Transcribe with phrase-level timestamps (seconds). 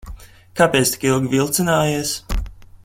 [0.61, 2.17] Kāpēc tik ilgi vilcinājies?